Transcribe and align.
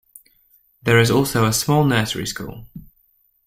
There 0.81 0.97
is 0.99 1.11
also 1.11 1.45
a 1.45 1.53
small 1.53 1.83
nursery 1.83 2.25
school. 2.25 2.65